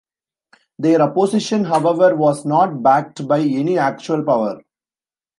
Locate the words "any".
3.41-3.77